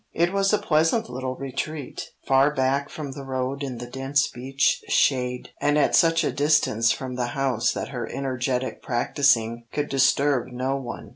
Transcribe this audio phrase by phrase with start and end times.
[0.13, 4.81] It was a pleasant little retreat, far back from the road in the dense beech
[4.89, 10.47] shade, and at such a distance from the house that her energetic practising could disturb
[10.47, 11.09] no one.